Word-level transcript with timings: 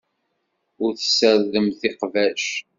Ur 0.83 0.91
tessardemt 0.95 1.81
iqbac. 1.89 2.45